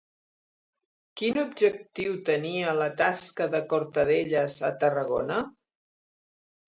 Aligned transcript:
Quin 1.21 1.37
objectiu 1.41 2.15
tenia 2.29 2.73
la 2.79 2.89
tasca 3.03 3.49
de 3.57 3.63
Cortadellas 3.75 4.57
a 4.71 4.73
Tarragona? 4.85 5.39